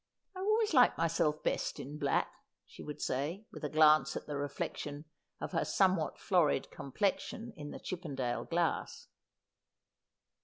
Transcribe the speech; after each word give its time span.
'I 0.35 0.39
always 0.39 0.73
like 0.73 0.95
fmyself 0.95 1.43
best 1.43 1.79
in 1.79 1.99
black,' 1.99 2.33
she 2.65 2.81
would 2.81 2.99
say, 3.03 3.45
with 3.51 3.63
a 3.63 3.69
glance 3.69 4.15
at 4.17 4.25
the 4.25 4.35
reflection 4.35 5.05
of 5.39 5.51
her 5.51 5.63
somewhat 5.63 6.17
florid 6.17 6.71
complexion 6.71 7.53
in 7.55 7.69
the 7.69 7.79
Chippendale 7.79 8.45
glass. 8.45 9.09